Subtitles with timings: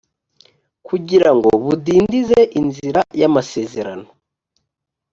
[0.87, 4.07] kugira ngo budindize inzira y’amasezerano